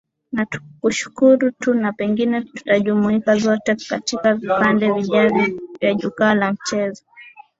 [0.31, 7.03] na tukushukuru tu na pengine tutajumuika zote katika vipindi vijavyo vya jukwaa la michezo